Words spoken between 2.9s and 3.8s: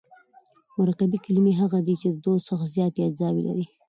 اجزاوي لري.